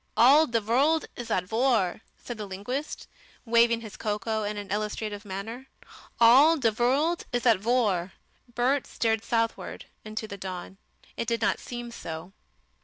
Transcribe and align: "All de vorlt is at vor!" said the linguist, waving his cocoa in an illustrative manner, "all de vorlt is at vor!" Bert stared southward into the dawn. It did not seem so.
"All 0.17 0.47
de 0.47 0.59
vorlt 0.59 1.05
is 1.15 1.29
at 1.29 1.43
vor!" 1.43 2.01
said 2.17 2.39
the 2.39 2.47
linguist, 2.47 3.07
waving 3.45 3.81
his 3.81 3.95
cocoa 3.97 4.41
in 4.41 4.57
an 4.57 4.71
illustrative 4.71 5.25
manner, 5.25 5.67
"all 6.19 6.57
de 6.57 6.71
vorlt 6.71 7.25
is 7.31 7.45
at 7.45 7.59
vor!" 7.59 8.13
Bert 8.55 8.87
stared 8.87 9.23
southward 9.23 9.85
into 10.03 10.27
the 10.27 10.37
dawn. 10.37 10.77
It 11.17 11.27
did 11.27 11.39
not 11.43 11.59
seem 11.59 11.91
so. 11.91 12.31